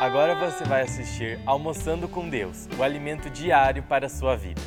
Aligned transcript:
Agora 0.00 0.32
você 0.36 0.62
vai 0.62 0.82
assistir 0.82 1.40
Almoçando 1.44 2.06
com 2.06 2.28
Deus, 2.28 2.68
o 2.78 2.84
alimento 2.84 3.28
diário 3.28 3.82
para 3.82 4.06
a 4.06 4.08
sua 4.08 4.36
vida. 4.36 4.60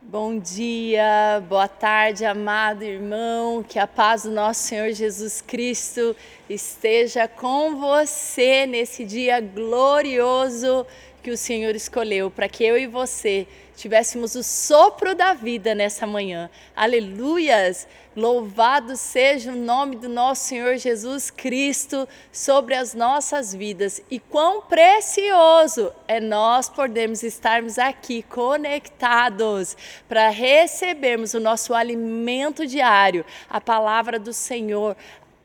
Bom 0.00 0.38
dia, 0.38 1.42
boa 1.48 1.66
tarde, 1.66 2.24
amado 2.24 2.84
irmão. 2.84 3.60
Que 3.64 3.80
a 3.80 3.88
paz 3.88 4.22
do 4.22 4.30
nosso 4.30 4.60
Senhor 4.60 4.92
Jesus 4.92 5.40
Cristo 5.40 6.14
esteja 6.48 7.26
com 7.26 7.74
você 7.74 8.66
nesse 8.66 9.04
dia 9.04 9.40
glorioso 9.40 10.86
que 11.22 11.30
o 11.30 11.36
Senhor 11.36 11.74
escolheu 11.74 12.30
para 12.30 12.48
que 12.48 12.64
eu 12.64 12.76
e 12.76 12.86
você 12.86 13.48
tivéssemos 13.76 14.34
o 14.34 14.42
sopro 14.42 15.14
da 15.14 15.34
vida 15.34 15.74
nessa 15.74 16.06
manhã. 16.06 16.50
Aleluias! 16.74 17.86
Louvado 18.14 18.94
seja 18.94 19.52
o 19.52 19.56
nome 19.56 19.96
do 19.96 20.06
nosso 20.06 20.44
Senhor 20.44 20.76
Jesus 20.76 21.30
Cristo 21.30 22.06
sobre 22.30 22.74
as 22.74 22.92
nossas 22.92 23.54
vidas. 23.54 24.02
E 24.10 24.18
quão 24.18 24.60
precioso 24.60 25.90
é 26.06 26.20
nós 26.20 26.68
podermos 26.68 27.22
estarmos 27.22 27.78
aqui 27.78 28.22
conectados 28.24 29.74
para 30.06 30.28
recebermos 30.28 31.32
o 31.32 31.40
nosso 31.40 31.72
alimento 31.72 32.66
diário, 32.66 33.24
a 33.48 33.60
palavra 33.60 34.18
do 34.18 34.32
Senhor, 34.32 34.94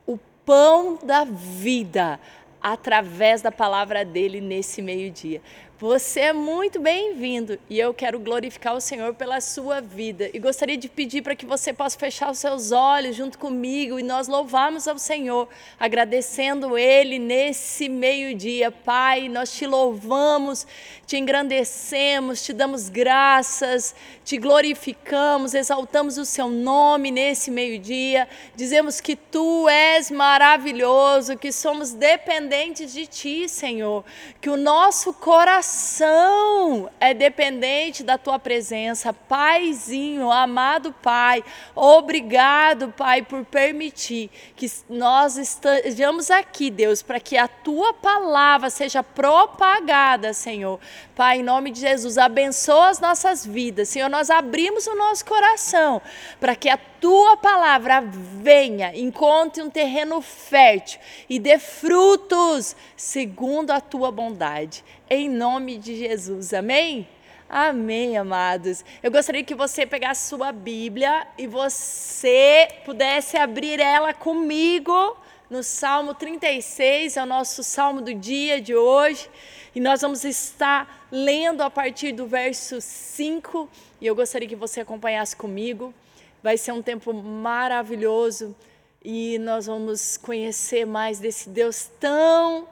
o 0.06 0.18
pão 0.46 1.00
da 1.02 1.24
vida 1.24 2.20
através 2.62 3.42
da 3.42 3.52
palavra 3.52 4.04
dele 4.04 4.42
nesse 4.42 4.82
meio-dia. 4.82 5.42
Você 5.80 6.22
é 6.22 6.34
muito 6.34 6.80
bem-vindo 6.80 7.60
e 7.70 7.80
eu 7.80 7.94
quero 7.94 8.18
glorificar 8.18 8.76
o 8.76 8.82
Senhor 8.82 9.14
pela 9.14 9.40
sua 9.40 9.80
vida. 9.80 10.28
E 10.34 10.40
gostaria 10.40 10.76
de 10.76 10.90
pedir 10.90 11.22
para 11.22 11.36
que 11.36 11.46
você 11.46 11.72
possa 11.72 12.00
fechar 12.00 12.32
os 12.32 12.40
seus 12.40 12.72
olhos 12.72 13.16
junto 13.16 13.38
comigo 13.38 14.00
e 14.00 14.04
nós 14.04 14.28
louvarmos 14.28 14.88
ao 14.88 14.98
Senhor, 14.98 15.48
agradecendo 15.80 16.76
Ele 16.76 17.20
nesse 17.20 17.88
meio-dia. 17.90 18.72
Pai, 18.72 19.30
nós 19.30 19.52
te 19.52 19.68
louvamos, 19.68 20.66
te 21.06 21.16
engrandecemos, 21.16 22.42
te 22.42 22.54
damos 22.54 22.90
graças, 22.90 23.94
te 24.26 24.40
glorificamos, 24.40 25.54
exaltamos 25.54 26.18
o 26.18 26.26
seu 26.26 26.50
nome 26.50 27.12
nesse 27.12 27.52
meio-dia. 27.52 28.28
Dizemos 28.56 29.00
que 29.00 29.16
tu 29.16 29.70
és 29.70 30.10
maravilhoso, 30.10 31.38
que 31.38 31.52
somos 31.52 31.94
dependentes 31.94 32.92
de 32.92 33.06
ti, 33.06 33.48
Senhor, 33.48 34.04
que 34.42 34.50
o 34.50 34.58
nosso 34.58 35.14
coração 35.14 35.67
coração 35.68 36.90
é 36.98 37.14
dependente 37.14 38.02
da 38.02 38.18
tua 38.18 38.40
presença. 38.40 39.12
Paizinho, 39.12 40.32
amado 40.32 40.94
Pai, 40.94 41.44
obrigado, 41.76 42.94
Pai, 42.96 43.22
por 43.22 43.44
permitir 43.44 44.30
que 44.56 44.72
nós 44.90 45.36
estejamos 45.38 46.32
aqui, 46.32 46.72
Deus, 46.72 47.02
para 47.02 47.20
que 47.20 47.36
a 47.36 47.50
tua 47.50 47.94
palavra 47.94 48.70
seja 48.70 49.04
propagada, 49.04 50.34
Senhor. 50.34 50.80
Pai, 51.14 51.40
em 51.40 51.44
nome 51.44 51.72
de 51.72 51.82
Jesus, 51.82 52.18
abençoa 52.18 52.90
as 52.90 53.00
nossas 53.00 53.46
vidas. 53.46 53.90
Senhor, 53.90 54.10
nós 54.10 54.30
abrimos 54.30 54.88
o 54.88 54.96
nosso 54.96 55.26
coração 55.26 56.02
para 56.40 56.56
que 56.56 56.70
a 56.70 56.78
tua 57.00 57.38
palavra 57.38 58.02
venha, 58.02 58.96
encontre 58.96 59.62
um 59.62 59.70
terreno 59.70 60.22
fértil 60.22 61.00
e 61.30 61.40
dê 61.40 61.60
frutos 61.60 62.76
segundo 62.96 63.72
a 63.72 63.80
tua 63.80 64.12
bondade 64.12 64.84
em 65.10 65.30
nome 65.30 65.78
de 65.78 65.96
Jesus. 65.96 66.54
Amém? 66.54 67.08
Amém, 67.50 68.18
amados. 68.18 68.84
Eu 69.02 69.10
gostaria 69.10 69.44
que 69.44 69.56
você 69.56 69.86
pegasse 69.86 70.28
sua 70.28 70.52
Bíblia 70.52 71.26
e 71.38 71.48
você 71.48 72.68
pudesse 72.84 73.38
abrir 73.38 73.80
ela 73.80 74.14
comigo 74.14 75.16
no 75.50 75.64
Salmo 75.64 76.14
36, 76.14 77.16
é 77.16 77.24
o 77.24 77.26
nosso 77.26 77.64
salmo 77.64 78.02
do 78.02 78.14
dia 78.14 78.60
de 78.60 78.76
hoje. 78.76 79.30
E 79.74 79.80
nós 79.80 80.02
vamos 80.02 80.26
estar 80.26 81.08
lendo 81.10 81.62
a 81.62 81.70
partir 81.70 82.12
do 82.12 82.28
verso 82.28 82.82
5. 82.82 83.70
E 84.02 84.08
eu 84.08 84.14
gostaria 84.14 84.48
que 84.48 84.56
você 84.56 84.82
acompanhasse 84.82 85.36
comigo. 85.36 85.94
Vai 86.42 86.58
ser 86.58 86.72
um 86.72 86.82
tempo 86.82 87.14
maravilhoso 87.14 88.56
e 89.04 89.38
nós 89.40 89.66
vamos 89.66 90.18
conhecer 90.18 90.86
mais 90.86 91.20
desse 91.20 91.50
Deus 91.50 91.90
tão 92.00 92.68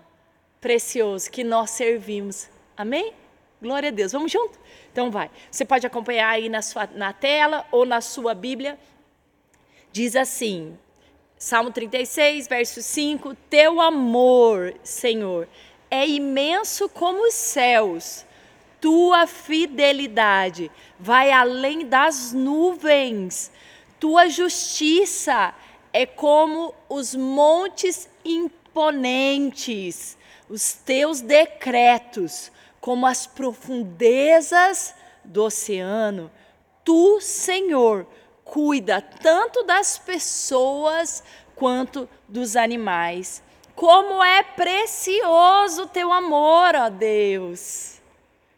precioso 0.60 1.30
que 1.30 1.44
nós 1.44 1.72
servimos. 1.72 2.50
Amém? 2.76 3.14
Glória 3.62 3.90
a 3.90 3.92
Deus. 3.92 4.12
Vamos 4.12 4.32
junto? 4.32 4.60
Então 4.92 5.10
vai. 5.10 5.30
Você 5.50 5.64
pode 5.64 5.86
acompanhar 5.88 6.30
aí 6.30 6.50
na, 6.50 6.62
sua, 6.62 6.88
na 6.88 7.14
tela 7.14 7.66
ou 7.72 7.86
na 7.86 8.02
sua 8.02 8.34
Bíblia. 8.34 8.78
Diz 9.92 10.16
assim, 10.16 10.78
Salmo 11.38 11.72
36, 11.72 12.48
verso 12.48 12.82
5: 12.82 13.36
Teu 13.50 13.80
amor, 13.80 14.74
Senhor, 14.84 15.48
é 15.90 16.08
imenso 16.08 16.90
como 16.90 17.28
os 17.28 17.34
céus. 17.34 18.25
Tua 18.86 19.26
fidelidade 19.26 20.70
vai 21.00 21.32
além 21.32 21.88
das 21.88 22.32
nuvens. 22.34 23.52
Tua 24.00 24.30
justiça 24.30 25.56
é 25.92 26.06
como 26.06 26.72
os 26.88 27.16
montes 27.16 28.08
imponentes 28.24 30.16
os 30.48 30.74
teus 30.74 31.22
decretos 31.22 32.52
como 32.80 33.08
as 33.08 33.26
profundezas 33.26 34.94
do 35.24 35.46
oceano. 35.46 36.32
Tu, 36.84 37.20
Senhor, 37.20 38.06
cuida 38.44 39.02
tanto 39.02 39.64
das 39.64 39.98
pessoas 39.98 41.24
quanto 41.56 42.08
dos 42.28 42.56
animais. 42.56 43.42
Como 43.76 44.24
é 44.24 44.44
precioso 44.44 45.84
o 45.84 45.88
teu 45.88 46.14
amor, 46.14 46.76
ó 46.76 46.90
Deus. 46.90 47.95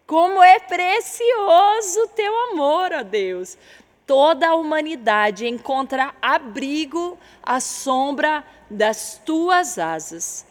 Como 0.07 0.41
é 0.41 0.57
precioso 0.57 2.03
o 2.03 2.07
teu 2.07 2.34
amor, 2.51 2.94
ó 2.94 3.03
Deus. 3.03 3.57
Toda 4.06 4.47
a 4.47 4.56
humanidade 4.56 5.45
encontra 5.45 6.16
abrigo 6.22 7.19
à 7.44 7.59
sombra 7.59 8.41
das 8.69 9.22
tuas 9.25 9.78
asas. 9.78 10.45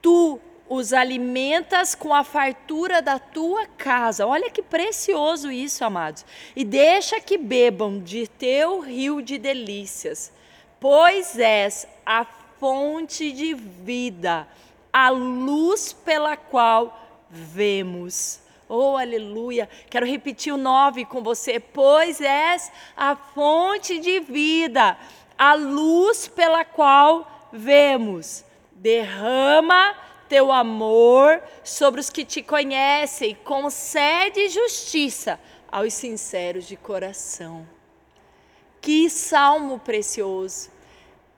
Tu 0.00 0.40
os 0.66 0.94
alimentas 0.94 1.94
com 1.94 2.14
a 2.14 2.24
fartura 2.24 3.02
da 3.02 3.18
tua 3.18 3.66
casa. 3.66 4.26
Olha 4.26 4.48
que 4.48 4.62
precioso 4.62 5.52
isso, 5.52 5.84
amados. 5.84 6.24
E 6.56 6.64
deixa 6.64 7.20
que 7.20 7.36
bebam 7.36 8.00
de 8.00 8.26
teu 8.26 8.80
rio 8.80 9.20
de 9.20 9.36
delícias, 9.36 10.32
pois 10.80 11.38
és 11.38 11.86
a 12.06 12.24
fonte 12.58 13.30
de 13.30 13.52
vida, 13.52 14.48
a 14.90 15.10
luz 15.10 15.92
pela 15.92 16.34
qual 16.34 16.98
vemos. 17.28 18.40
Oh, 18.74 18.96
aleluia. 18.96 19.68
Quero 19.90 20.06
repetir 20.06 20.50
o 20.50 20.56
9 20.56 21.04
com 21.04 21.22
você. 21.22 21.60
Pois 21.60 22.22
és 22.22 22.72
a 22.96 23.14
fonte 23.14 23.98
de 23.98 24.18
vida, 24.20 24.96
a 25.36 25.52
luz 25.52 26.26
pela 26.26 26.64
qual 26.64 27.50
vemos. 27.52 28.42
Derrama 28.72 29.94
teu 30.26 30.50
amor 30.50 31.42
sobre 31.62 32.00
os 32.00 32.08
que 32.08 32.24
te 32.24 32.42
conhecem, 32.42 33.34
concede 33.44 34.48
justiça 34.48 35.38
aos 35.70 35.92
sinceros 35.92 36.66
de 36.66 36.74
coração. 36.74 37.68
Que 38.80 39.10
salmo 39.10 39.80
precioso! 39.80 40.70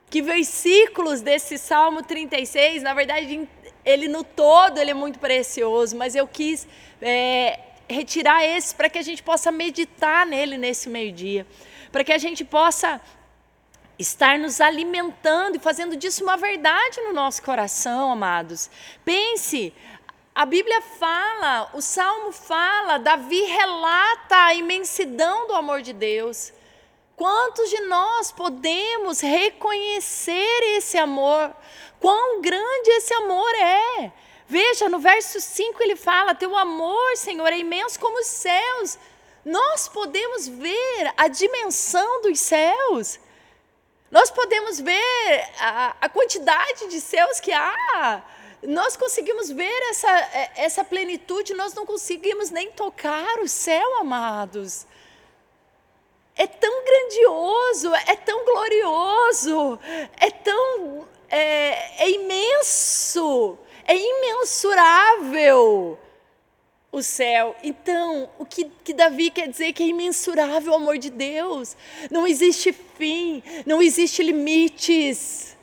Que 0.09 0.21
versículos 0.21 1.19
desse 1.19 1.57
Salmo 1.57 2.01
36, 2.01 2.81
na 2.81 2.93
verdade, 2.93 3.45
ele 3.85 4.07
no 4.07 4.23
todo 4.23 4.77
ele 4.79 4.91
é 4.91 4.93
muito 4.93 5.19
precioso, 5.19 5.95
mas 5.95 6.15
eu 6.15 6.27
quis 6.27 6.67
é, 7.01 7.59
retirar 7.87 8.43
esse 8.43 8.73
para 8.73 8.89
que 8.89 8.97
a 8.97 9.01
gente 9.01 9.21
possa 9.21 9.51
meditar 9.51 10.25
nele 10.25 10.57
nesse 10.57 10.89
meio-dia, 10.89 11.45
para 11.91 12.03
que 12.03 12.11
a 12.11 12.17
gente 12.17 12.43
possa 12.43 12.99
estar 13.97 14.37
nos 14.37 14.59
alimentando 14.59 15.55
e 15.55 15.59
fazendo 15.59 15.95
disso 15.95 16.23
uma 16.23 16.35
verdade 16.35 16.99
no 17.01 17.13
nosso 17.13 17.41
coração, 17.41 18.11
amados. 18.11 18.69
Pense, 19.05 19.73
a 20.33 20.45
Bíblia 20.45 20.81
fala, 20.81 21.69
o 21.73 21.81
Salmo 21.81 22.31
fala, 22.31 22.97
Davi 22.97 23.41
relata 23.41 24.35
a 24.35 24.53
imensidão 24.53 25.47
do 25.47 25.53
amor 25.53 25.81
de 25.81 25.93
Deus. 25.93 26.51
Quantos 27.15 27.69
de 27.69 27.79
nós 27.81 28.31
podemos 28.31 29.21
reconhecer 29.21 30.63
esse 30.77 30.97
amor? 30.97 31.55
Quão 31.99 32.41
grande 32.41 32.89
esse 32.89 33.13
amor 33.13 33.49
é? 33.55 34.11
Veja, 34.47 34.89
no 34.89 34.99
verso 34.99 35.39
5 35.39 35.81
ele 35.81 35.95
fala: 35.95 36.35
Teu 36.35 36.55
amor, 36.57 37.15
Senhor, 37.15 37.47
é 37.47 37.57
imenso 37.57 37.99
como 37.99 38.19
os 38.19 38.27
céus. 38.27 38.97
Nós 39.43 39.87
podemos 39.87 40.47
ver 40.47 41.13
a 41.15 41.27
dimensão 41.27 42.21
dos 42.21 42.39
céus. 42.39 43.19
Nós 44.11 44.29
podemos 44.29 44.79
ver 44.79 45.49
a, 45.59 45.95
a 46.01 46.09
quantidade 46.09 46.87
de 46.87 46.99
céus 46.99 47.39
que 47.39 47.51
há. 47.51 48.23
Nós 48.63 48.95
conseguimos 48.97 49.49
ver 49.49 49.81
essa, 49.89 50.09
é, 50.09 50.51
essa 50.55 50.83
plenitude, 50.83 51.53
nós 51.53 51.73
não 51.73 51.85
conseguimos 51.85 52.49
nem 52.49 52.71
tocar 52.71 53.39
o 53.39 53.47
céu, 53.47 53.99
amados. 53.99 54.85
É 56.35 56.47
tão 56.47 56.84
grandioso, 57.75 57.93
é 57.93 58.15
tão 58.15 58.45
glorioso, 58.45 59.79
é 60.17 60.31
tão 60.31 61.05
é, 61.29 62.03
é 62.03 62.09
imenso, 62.09 63.57
É 63.87 63.95
imensurável 63.95 65.99
o 66.91 67.03
céu. 67.03 67.55
Então, 67.61 68.29
o 68.39 68.45
que, 68.45 68.71
que 68.83 68.93
Davi 68.93 69.29
quer 69.29 69.47
dizer 69.47 69.73
que 69.73 69.83
é 69.83 69.87
imensurável 69.87 70.71
o 70.71 70.75
amor 70.75 70.97
de 70.97 71.09
Deus. 71.09 71.75
Não 72.09 72.25
existe 72.25 72.71
fim, 72.71 73.43
não 73.65 73.81
existe 73.81 74.23
limites. 74.23 75.54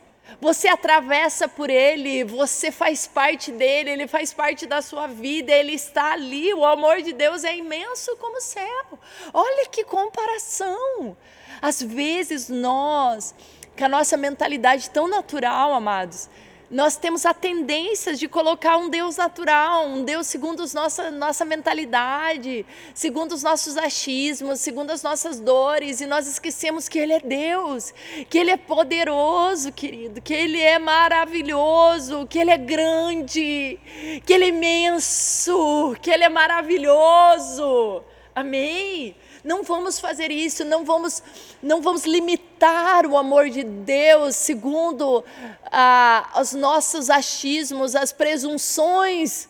Você 0.42 0.66
atravessa 0.66 1.46
por 1.46 1.70
ele, 1.70 2.24
você 2.24 2.72
faz 2.72 3.06
parte 3.06 3.52
dele, 3.52 3.90
ele 3.90 4.08
faz 4.08 4.32
parte 4.32 4.66
da 4.66 4.82
sua 4.82 5.06
vida, 5.06 5.52
ele 5.52 5.72
está 5.72 6.14
ali. 6.14 6.52
O 6.52 6.64
amor 6.64 7.00
de 7.00 7.12
Deus 7.12 7.44
é 7.44 7.56
imenso 7.56 8.16
como 8.16 8.38
o 8.38 8.40
céu. 8.40 8.98
Olha 9.32 9.68
que 9.68 9.84
comparação. 9.84 11.16
Às 11.60 11.80
vezes 11.80 12.48
nós, 12.48 13.36
com 13.78 13.84
a 13.84 13.88
nossa 13.88 14.16
mentalidade 14.16 14.90
tão 14.90 15.06
natural, 15.06 15.74
amados, 15.74 16.28
nós 16.72 16.96
temos 16.96 17.26
a 17.26 17.34
tendência 17.34 18.14
de 18.14 18.26
colocar 18.26 18.78
um 18.78 18.88
Deus 18.88 19.18
natural, 19.18 19.86
um 19.86 20.02
Deus 20.02 20.26
segundo 20.26 20.62
a 20.62 20.66
nossa, 20.72 21.10
nossa 21.10 21.44
mentalidade, 21.44 22.64
segundo 22.94 23.32
os 23.32 23.42
nossos 23.42 23.76
achismos, 23.76 24.60
segundo 24.60 24.90
as 24.90 25.02
nossas 25.02 25.38
dores, 25.38 26.00
e 26.00 26.06
nós 26.06 26.26
esquecemos 26.26 26.88
que 26.88 26.98
Ele 26.98 27.12
é 27.12 27.20
Deus, 27.20 27.92
que 28.30 28.38
Ele 28.38 28.50
é 28.50 28.56
poderoso, 28.56 29.70
querido, 29.70 30.22
que 30.22 30.32
Ele 30.32 30.58
é 30.58 30.78
maravilhoso, 30.78 32.26
que 32.26 32.38
Ele 32.38 32.50
é 32.50 32.56
grande, 32.56 33.78
que 34.24 34.32
Ele 34.32 34.46
é 34.46 34.48
imenso, 34.48 35.94
que 36.00 36.10
Ele 36.10 36.24
é 36.24 36.30
maravilhoso. 36.30 38.02
Amém? 38.34 39.14
Não 39.44 39.62
vamos 39.62 39.98
fazer 39.98 40.30
isso, 40.30 40.64
não 40.64 40.84
vamos, 40.84 41.22
não 41.62 41.80
vamos 41.80 42.04
limitar 42.04 43.04
o 43.06 43.16
amor 43.16 43.50
de 43.50 43.64
Deus 43.64 44.36
segundo 44.36 45.24
ah, 45.64 46.38
os 46.40 46.52
nossos 46.52 47.10
achismos, 47.10 47.96
as 47.96 48.12
presunções, 48.12 49.48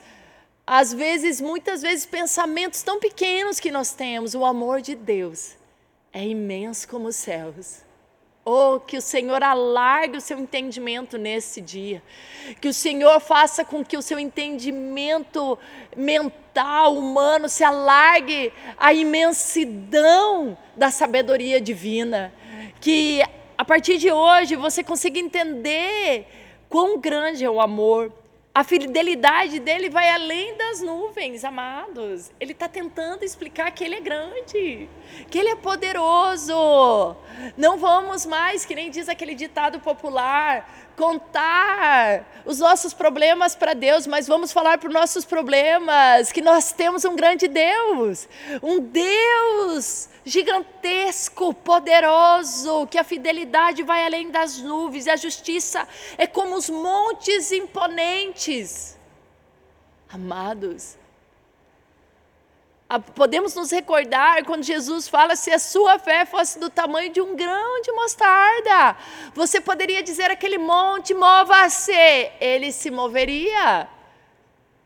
às 0.67 0.93
vezes, 0.93 1.41
muitas 1.41 1.83
vezes, 1.83 2.07
pensamentos 2.07 2.83
tão 2.83 2.99
pequenos 2.99 3.61
que 3.61 3.71
nós 3.71 3.93
temos. 3.93 4.35
O 4.35 4.45
amor 4.45 4.81
de 4.81 4.95
Deus 4.95 5.57
é 6.13 6.25
imenso 6.27 6.89
como 6.89 7.09
os 7.09 7.17
céus. 7.17 7.83
Oh, 8.45 8.81
que 8.81 8.97
o 8.97 9.01
Senhor 9.01 9.41
alargue 9.41 10.17
o 10.17 10.21
seu 10.21 10.37
entendimento 10.37 11.17
nesse 11.17 11.61
dia. 11.61 12.03
Que 12.61 12.67
o 12.67 12.75
Senhor 12.75 13.21
faça 13.21 13.65
com 13.65 13.85
que 13.85 13.97
o 13.97 14.03
seu 14.03 14.19
entendimento 14.19 15.57
mental, 15.97 16.97
humano, 16.97 17.49
se 17.49 17.63
alargue 17.63 18.53
à 18.77 18.93
imensidão 18.93 20.59
da 20.77 20.91
sabedoria 20.91 21.61
divina. 21.61 22.35
Que 22.81 23.23
a 23.57 23.65
partir 23.65 23.97
de 23.99 24.11
hoje 24.11 24.57
você 24.57 24.83
consiga 24.83 25.21
entender 25.21 26.27
quão 26.69 26.99
grande 26.99 27.45
é 27.45 27.51
o 27.51 27.61
amor, 27.61 28.13
a 28.55 28.63
fidelidade 28.63 29.59
dele 29.61 29.89
vai 29.89 30.11
além 30.11 30.55
das 30.59 30.83
nuvens, 30.83 31.43
amados. 31.43 32.31
Ele 32.39 32.53
está 32.53 32.69
tentando 32.69 33.25
explicar 33.25 33.71
que 33.71 33.83
ele 33.83 33.95
é 33.95 34.01
grande, 34.01 34.91
que 35.31 35.39
ele 35.39 35.49
é 35.49 35.57
poderoso. 35.57 37.17
Não 37.57 37.79
vamos 37.79 38.27
mais, 38.27 38.67
que 38.67 38.75
nem 38.75 38.91
diz 38.91 39.09
aquele 39.09 39.35
ditado 39.35 39.81
popular, 39.81 40.69
contar 40.97 42.43
os 42.45 42.59
nossos 42.59 42.93
problemas 42.93 43.57
para 43.57 43.73
Deus, 43.73 44.07
mas 44.07 44.29
vamos 44.29 44.53
falar 44.53 44.77
para 44.77 44.89
os 44.89 44.95
nossos 44.95 45.25
problemas 45.25 46.31
que 46.31 46.43
nós 46.43 46.73
temos 46.73 47.07
um 47.07 47.17
grande 47.17 47.49
Deus, 47.49 48.29
um 48.63 48.81
Deus 48.81 50.11
gigantesco, 50.25 51.53
poderoso, 51.53 52.87
que 52.87 52.99
a 52.99 53.05
fidelidade 53.05 53.83
vai 53.83 54.05
além 54.05 54.31
das 54.31 54.59
nuvens, 54.59 55.07
e 55.07 55.11
a 55.11 55.17
justiça 55.17 55.87
é 56.17 56.27
como 56.27 56.55
os 56.55 56.71
montes 56.71 57.51
imponentes. 57.51 58.42
Amados, 60.11 60.99
podemos 63.15 63.55
nos 63.55 63.71
recordar 63.71 64.45
quando 64.45 64.63
Jesus 64.63 65.09
fala: 65.09 65.37
se 65.37 65.51
a 65.51 65.59
sua 65.59 65.99
fé 65.99 66.27
fosse 66.27 66.59
do 66.59 66.69
tamanho 66.69 67.13
de 67.13 67.21
um 67.21 67.37
grão 67.37 67.81
de 67.83 67.93
mostarda, 67.93 68.97
você 69.35 69.61
poderia 69.61 70.03
dizer 70.03 70.31
aquele 70.31 70.59
monte, 70.59 71.15
mova-se, 71.15 71.93
ele 72.41 72.73
se 72.73 72.91
moveria. 72.91 73.89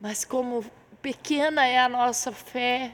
Mas 0.01 0.25
como 0.25 0.65
pequena 1.01 1.67
é 1.67 1.79
a 1.79 1.89
nossa 1.89 2.33
fé, 2.33 2.93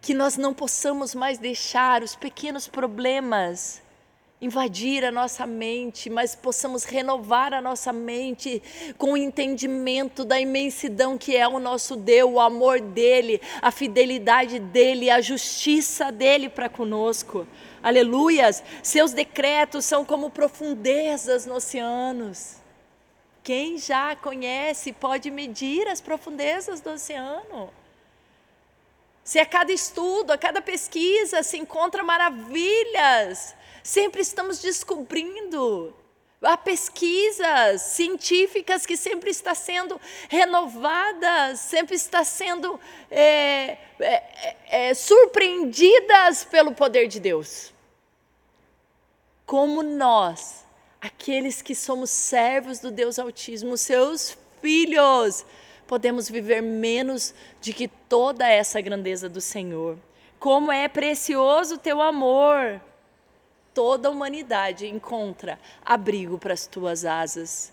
que 0.00 0.12
nós 0.12 0.36
não 0.36 0.52
possamos 0.52 1.14
mais 1.14 1.38
deixar 1.38 2.02
os 2.02 2.16
pequenos 2.16 2.66
problemas 2.66 3.81
invadir 4.42 5.04
a 5.04 5.12
nossa 5.12 5.46
mente, 5.46 6.10
mas 6.10 6.34
possamos 6.34 6.82
renovar 6.82 7.54
a 7.54 7.60
nossa 7.60 7.92
mente 7.92 8.60
com 8.98 9.12
o 9.12 9.16
entendimento 9.16 10.24
da 10.24 10.40
imensidão 10.40 11.16
que 11.16 11.36
é 11.36 11.46
o 11.46 11.60
nosso 11.60 11.94
Deus, 11.94 12.32
o 12.32 12.40
amor 12.40 12.80
dele, 12.80 13.40
a 13.62 13.70
fidelidade 13.70 14.58
dele, 14.58 15.08
a 15.08 15.20
justiça 15.20 16.10
dele 16.10 16.48
para 16.48 16.68
conosco. 16.68 17.46
Aleluias! 17.80 18.64
Seus 18.82 19.12
decretos 19.12 19.84
são 19.84 20.04
como 20.04 20.28
profundezas 20.28 21.46
nos 21.46 21.58
oceanos. 21.58 22.56
Quem 23.44 23.78
já 23.78 24.16
conhece 24.16 24.92
pode 24.92 25.30
medir 25.30 25.86
as 25.86 26.00
profundezas 26.00 26.80
do 26.80 26.90
oceano. 26.90 27.70
Se 29.24 29.38
a 29.38 29.46
cada 29.46 29.72
estudo, 29.72 30.32
a 30.32 30.38
cada 30.38 30.60
pesquisa 30.60 31.44
se 31.44 31.56
encontra 31.56 32.02
maravilhas, 32.02 33.54
sempre 33.82 34.22
estamos 34.22 34.60
descobrindo. 34.60 35.94
Há 36.42 36.56
pesquisas 36.56 37.82
científicas 37.82 38.84
que 38.84 38.96
sempre 38.96 39.30
está 39.30 39.54
sendo 39.54 40.00
renovadas, 40.28 41.60
sempre 41.60 41.94
está 41.94 42.24
sendo 42.24 42.80
é, 43.08 43.78
é, 44.00 44.56
é, 44.68 44.94
surpreendidas 44.94 46.42
pelo 46.44 46.74
poder 46.74 47.06
de 47.06 47.20
Deus. 47.20 47.72
Como 49.46 49.84
nós, 49.84 50.64
aqueles 51.00 51.62
que 51.62 51.76
somos 51.76 52.10
servos 52.10 52.80
do 52.80 52.90
Deus 52.90 53.20
Altíssimo, 53.20 53.76
seus 53.76 54.36
filhos, 54.60 55.46
podemos 55.86 56.28
viver 56.28 56.60
menos 56.60 57.32
de 57.60 57.72
que 57.72 57.86
toda 57.86 58.48
essa 58.48 58.80
grandeza 58.80 59.28
do 59.28 59.40
Senhor. 59.40 59.96
Como 60.40 60.72
é 60.72 60.88
precioso 60.88 61.76
o 61.76 61.78
teu 61.78 62.02
amor! 62.02 62.80
Toda 63.74 64.08
a 64.08 64.10
humanidade 64.10 64.86
encontra 64.86 65.58
abrigo 65.84 66.38
para 66.38 66.52
as 66.52 66.66
tuas 66.66 67.04
asas. 67.04 67.72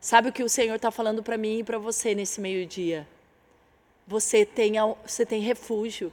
Sabe 0.00 0.28
o 0.28 0.32
que 0.32 0.42
o 0.42 0.48
Senhor 0.48 0.76
está 0.76 0.90
falando 0.90 1.22
para 1.22 1.38
mim 1.38 1.58
e 1.58 1.64
para 1.64 1.78
você 1.78 2.14
nesse 2.14 2.40
meio-dia? 2.40 3.06
Você 4.06 4.44
tem, 4.44 4.74
você 5.04 5.26
tem 5.26 5.40
refúgio, 5.40 6.12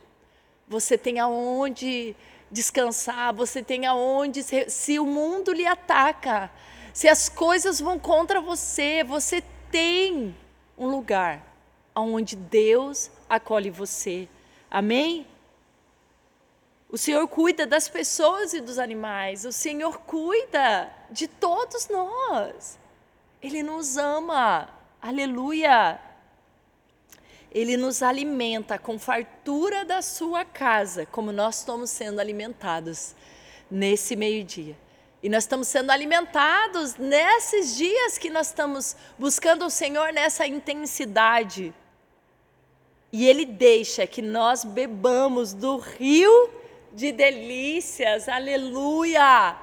você 0.68 0.98
tem 0.98 1.20
aonde 1.20 2.16
descansar, 2.52 3.34
você 3.34 3.62
tem 3.62 3.86
aonde. 3.86 4.44
Se, 4.44 4.70
se 4.70 5.00
o 5.00 5.06
mundo 5.06 5.52
lhe 5.54 5.66
ataca, 5.66 6.50
se 6.94 7.08
as 7.08 7.30
coisas 7.30 7.80
vão 7.80 8.00
contra 8.00 8.42
você, 8.42 9.04
você 9.04 9.44
tem 9.70 10.36
um 10.78 10.88
lugar 10.88 11.46
onde 11.96 12.36
Deus 12.36 13.12
acolhe 13.30 13.70
você. 13.70 14.28
Amém? 14.70 15.26
O 16.90 16.98
Senhor 16.98 17.28
cuida 17.28 17.66
das 17.66 17.90
pessoas 17.90 18.54
e 18.54 18.62
dos 18.62 18.78
animais. 18.78 19.44
O 19.46 19.52
Senhor 19.52 20.00
cuida 20.02 20.92
de 21.10 21.28
todos 21.28 21.90
nós. 21.90 22.78
Ele 23.42 23.64
nos 23.64 23.98
ama. 23.98 24.70
Aleluia. 25.02 26.00
Ele 27.52 27.78
nos 27.78 28.04
alimenta 28.04 28.78
com 28.78 29.00
fartura 29.00 29.86
da 29.86 30.02
sua 30.02 30.44
casa, 30.44 31.06
como 31.06 31.32
nós 31.32 31.60
estamos 31.60 31.90
sendo 31.90 32.20
alimentados 32.20 33.16
nesse 33.72 34.16
meio-dia. 34.16 34.78
E 35.24 35.30
nós 35.30 35.44
estamos 35.44 35.68
sendo 35.68 35.90
alimentados 35.90 36.96
nesses 36.98 37.76
dias 37.76 38.18
que 38.18 38.30
nós 38.30 38.48
estamos 38.48 38.96
buscando 39.18 39.66
o 39.66 39.70
Senhor 39.70 40.14
nessa 40.14 40.46
intensidade. 40.46 41.74
E 43.12 43.26
Ele 43.26 43.46
deixa 43.46 44.06
que 44.06 44.22
nós 44.22 44.64
bebamos 44.64 45.54
do 45.54 45.78
rio 45.78 46.50
de 46.96 47.12
delícias, 47.12 48.30
aleluia! 48.30 49.58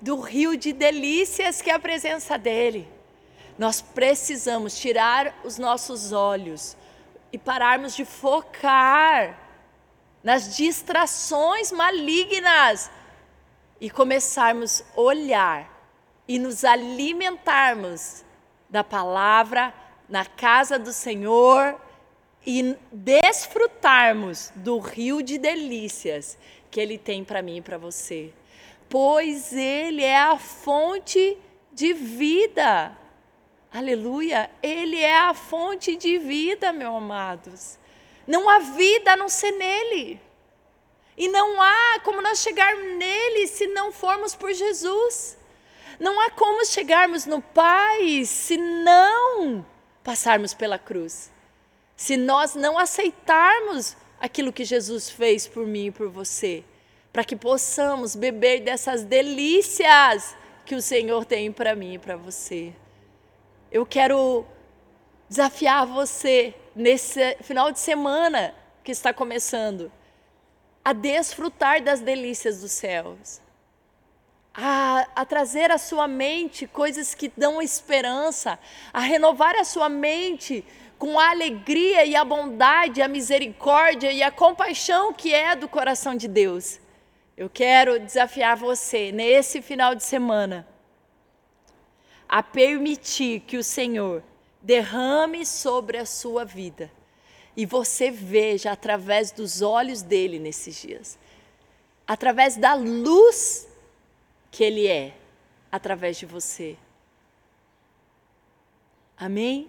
Do 0.00 0.18
rio 0.18 0.56
de 0.56 0.72
delícias 0.72 1.60
que 1.60 1.70
é 1.70 1.74
a 1.74 1.78
presença 1.78 2.38
dEle. 2.38 2.88
Nós 3.58 3.82
precisamos 3.82 4.76
tirar 4.78 5.34
os 5.44 5.58
nossos 5.58 6.10
olhos 6.10 6.76
e 7.30 7.38
pararmos 7.38 7.94
de 7.94 8.04
focar 8.04 9.38
nas 10.22 10.56
distrações 10.56 11.70
malignas 11.70 12.90
e 13.78 13.90
começarmos 13.90 14.82
a 14.96 15.00
olhar 15.00 15.70
e 16.26 16.38
nos 16.38 16.64
alimentarmos 16.64 18.24
da 18.70 18.82
palavra 18.82 19.72
na 20.08 20.24
casa 20.24 20.78
do 20.78 20.92
Senhor 20.92 21.78
e 22.46 22.76
desfrutarmos 22.92 24.52
do 24.54 24.78
rio 24.78 25.22
de 25.22 25.38
delícias 25.38 26.38
que 26.70 26.80
Ele 26.80 26.98
tem 26.98 27.24
para 27.24 27.42
mim 27.42 27.58
e 27.58 27.62
para 27.62 27.78
você. 27.78 28.32
Pois 28.88 29.52
Ele 29.52 30.02
é 30.02 30.18
a 30.18 30.38
fonte 30.38 31.38
de 31.72 31.92
vida. 31.92 32.96
Aleluia! 33.72 34.50
Ele 34.62 35.00
é 35.00 35.18
a 35.18 35.34
fonte 35.34 35.96
de 35.96 36.18
vida, 36.18 36.72
meus 36.72 36.94
amados. 36.94 37.78
Não 38.26 38.48
há 38.48 38.60
vida 38.60 39.12
a 39.12 39.16
não 39.16 39.28
ser 39.28 39.50
nele. 39.50 40.20
E 41.16 41.28
não 41.28 41.60
há 41.60 42.00
como 42.04 42.22
nós 42.22 42.40
chegarmos 42.40 42.96
nele 42.96 43.46
se 43.46 43.66
não 43.66 43.92
formos 43.92 44.34
por 44.34 44.52
Jesus. 44.52 45.36
Não 45.98 46.20
há 46.20 46.30
como 46.30 46.64
chegarmos 46.64 47.26
no 47.26 47.40
Pai 47.40 48.24
se 48.24 48.56
não 48.56 49.64
passarmos 50.02 50.54
pela 50.54 50.78
cruz. 50.78 51.33
Se 51.96 52.16
nós 52.16 52.54
não 52.54 52.78
aceitarmos 52.78 53.96
aquilo 54.20 54.52
que 54.52 54.64
Jesus 54.64 55.10
fez 55.10 55.46
por 55.46 55.66
mim 55.66 55.86
e 55.86 55.90
por 55.90 56.08
você, 56.08 56.64
para 57.12 57.24
que 57.24 57.36
possamos 57.36 58.16
beber 58.16 58.60
dessas 58.60 59.04
delícias 59.04 60.36
que 60.64 60.74
o 60.74 60.82
Senhor 60.82 61.24
tem 61.24 61.52
para 61.52 61.74
mim 61.74 61.94
e 61.94 61.98
para 61.98 62.16
você. 62.16 62.72
Eu 63.70 63.84
quero 63.84 64.44
desafiar 65.28 65.86
você 65.86 66.54
nesse 66.74 67.36
final 67.42 67.70
de 67.70 67.78
semana 67.78 68.54
que 68.82 68.92
está 68.92 69.12
começando 69.12 69.90
a 70.84 70.92
desfrutar 70.92 71.82
das 71.82 72.00
delícias 72.00 72.60
dos 72.60 72.72
céus, 72.72 73.40
a, 74.52 75.06
a, 75.16 75.24
trazer 75.24 75.70
à 75.70 75.78
sua 75.78 76.06
mente 76.06 76.66
coisas 76.66 77.14
que 77.14 77.32
dão 77.36 77.60
esperança, 77.62 78.58
a 78.92 79.00
renovar 79.00 79.56
a 79.56 79.64
sua 79.64 79.88
mente 79.88 80.64
com 80.98 81.18
a 81.18 81.30
alegria 81.30 82.04
e 82.04 82.14
a 82.14 82.24
bondade, 82.24 83.02
a 83.02 83.08
misericórdia 83.08 84.12
e 84.12 84.22
a 84.22 84.30
compaixão 84.30 85.12
que 85.12 85.32
é 85.32 85.54
do 85.54 85.68
coração 85.68 86.16
de 86.16 86.28
Deus. 86.28 86.80
Eu 87.36 87.50
quero 87.50 87.98
desafiar 87.98 88.56
você 88.56 89.10
nesse 89.10 89.60
final 89.60 89.94
de 89.94 90.04
semana 90.04 90.66
a 92.28 92.42
permitir 92.42 93.40
que 93.40 93.56
o 93.56 93.64
Senhor 93.64 94.22
derrame 94.62 95.44
sobre 95.44 95.98
a 95.98 96.06
sua 96.06 96.44
vida 96.44 96.90
e 97.56 97.66
você 97.66 98.10
veja 98.10 98.72
através 98.72 99.30
dos 99.30 99.62
olhos 99.62 100.02
dele 100.02 100.38
nesses 100.38 100.80
dias, 100.80 101.18
através 102.06 102.56
da 102.56 102.74
luz 102.74 103.68
que 104.50 104.64
ele 104.64 104.86
é, 104.86 105.14
através 105.70 106.16
de 106.16 106.26
você. 106.26 106.76
Amém? 109.16 109.68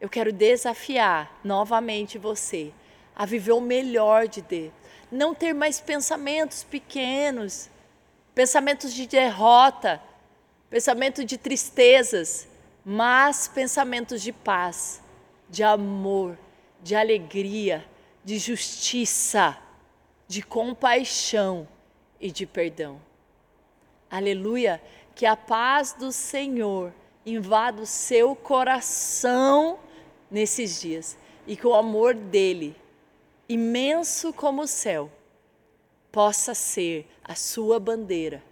Eu 0.00 0.08
quero 0.08 0.32
desafiar 0.32 1.40
novamente 1.42 2.18
você 2.18 2.72
a 3.14 3.24
viver 3.24 3.52
o 3.52 3.60
melhor 3.60 4.28
de 4.28 4.42
Deus, 4.42 4.72
não 5.10 5.34
ter 5.34 5.54
mais 5.54 5.80
pensamentos 5.80 6.62
pequenos, 6.64 7.70
pensamentos 8.34 8.92
de 8.92 9.06
derrota, 9.06 10.02
pensamentos 10.68 11.24
de 11.24 11.38
tristezas, 11.38 12.46
mas 12.84 13.48
pensamentos 13.48 14.20
de 14.20 14.32
paz, 14.32 15.02
de 15.48 15.62
amor, 15.62 16.38
de 16.82 16.94
alegria, 16.94 17.84
de 18.22 18.38
justiça, 18.38 19.56
de 20.28 20.42
compaixão 20.42 21.66
e 22.20 22.30
de 22.30 22.44
perdão. 22.44 23.00
Aleluia! 24.10 24.82
Que 25.14 25.24
a 25.24 25.36
paz 25.36 25.94
do 25.94 26.12
Senhor 26.12 26.92
invada 27.24 27.82
o 27.82 27.86
seu 27.86 28.36
coração 28.36 29.78
nesses 30.30 30.80
dias 30.80 31.16
e 31.46 31.56
que 31.56 31.66
o 31.66 31.74
amor 31.74 32.14
dele, 32.14 32.74
imenso 33.48 34.32
como 34.32 34.62
o 34.62 34.66
céu, 34.66 35.10
possa 36.10 36.54
ser 36.54 37.06
a 37.22 37.34
sua 37.34 37.78
bandeira. 37.78 38.42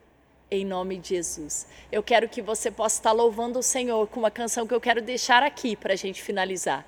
Em 0.51 0.65
nome 0.65 0.99
de 0.99 1.09
Jesus. 1.09 1.67
Eu 1.91 2.03
quero 2.03 2.29
que 2.29 2.43
você 2.43 2.71
possa 2.71 2.99
estar 2.99 3.13
louvando 3.13 3.59
o 3.59 3.63
Senhor 3.63 4.07
com 4.09 4.21
uma 4.21 4.31
canção 4.31 4.67
que 4.67 4.75
eu 4.75 4.81
quero 4.81 5.01
deixar 5.01 5.43
aqui 5.43 5.75
para 5.75 5.95
a 5.95 5.97
gente 5.97 6.23
finalizar 6.23 6.87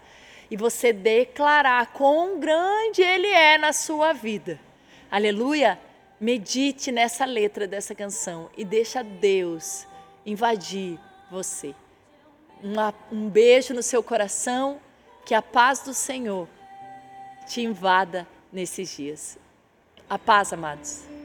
e 0.51 0.57
você 0.57 0.93
declarar 0.93 1.93
quão 1.93 2.39
grande 2.39 3.03
Ele 3.03 3.27
é 3.27 3.59
na 3.59 3.73
sua 3.73 4.13
vida. 4.13 4.61
Aleluia! 5.11 5.81
Medite 6.21 6.91
nessa 6.91 7.25
letra 7.25 7.67
dessa 7.67 7.95
canção 7.95 8.49
e 8.57 8.65
deixa 8.65 9.03
Deus 9.03 9.87
invadir 10.25 10.99
você. 11.31 11.75
Uma, 12.63 12.95
um 13.13 13.29
beijo 13.29 13.75
no 13.75 13.83
seu 13.83 14.03
coração, 14.03 14.81
que 15.25 15.35
a 15.35 15.43
paz 15.43 15.81
do 15.81 15.93
Senhor 15.93 16.49
te 17.47 17.61
invada 17.61 18.27
nesses 18.53 18.97
dias. 18.97 19.39
A 20.09 20.19
paz, 20.19 20.53
amados. 20.53 21.16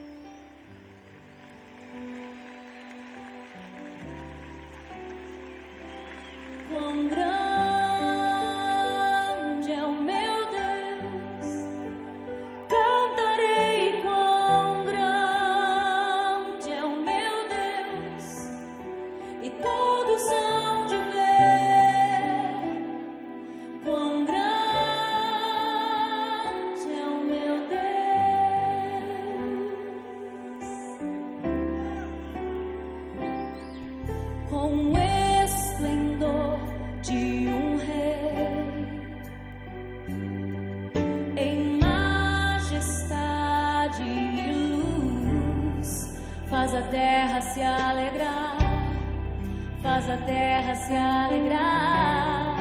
A 50.11 50.17
terra 50.17 50.75
se 50.75 50.93
alegrar. 50.93 52.55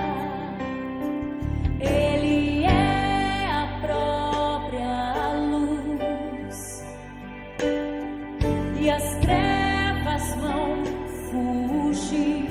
Ele 1.80 2.64
é 2.64 3.46
a 3.46 3.66
própria 3.80 5.32
luz 5.50 6.84
e 8.80 8.90
as 8.90 9.14
trevas 9.16 10.34
vão 10.36 10.84
fugir, 11.30 12.46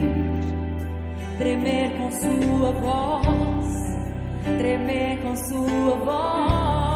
tremer 1.37 1.97
com 1.97 2.11
sua 2.11 2.71
voz, 2.71 3.97
tremer 4.57 5.21
com 5.21 5.35
sua 5.35 5.95
voz. 5.95 6.88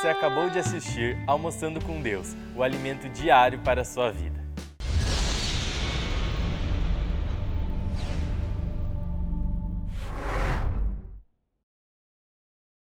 Você 0.00 0.08
acabou 0.08 0.48
de 0.48 0.58
assistir 0.58 1.18
Almoçando 1.26 1.78
com 1.84 2.00
Deus, 2.00 2.34
o 2.56 2.62
alimento 2.62 3.06
diário 3.10 3.58
para 3.58 3.82
a 3.82 3.84
sua 3.84 4.10
vida. 4.10 4.39